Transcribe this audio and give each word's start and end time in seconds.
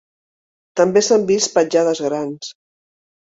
També 0.79 1.03
s'han 1.07 1.27
vist 1.31 1.53
petjades 1.57 2.01
grans. 2.09 2.49